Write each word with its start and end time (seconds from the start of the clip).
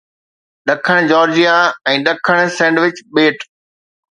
ڏکڻ 0.69 0.97
جارجيا 1.11 1.57
۽ 1.93 1.95
ڏکڻ 2.09 2.39
سينڊوچ 2.57 2.95
ٻيٽ 3.15 3.37